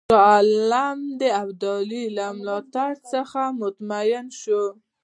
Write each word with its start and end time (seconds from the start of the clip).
شاه 0.09 0.21
عالم 0.27 0.99
د 1.21 1.23
ابدالي 1.41 2.03
له 2.17 2.25
ملاتړ 2.37 2.91
څخه 3.11 3.41
مطمئن 3.61 4.25
شو. 4.41 4.63